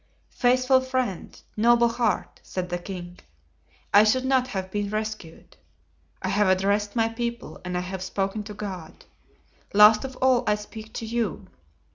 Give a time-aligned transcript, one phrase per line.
[0.33, 3.19] "Faithful friend, noble heart!" said the king,
[3.93, 5.57] "I should not have been rescued.
[6.23, 9.05] I have addressed my people and I have spoken to God;
[9.75, 11.49] last of all I speak to you.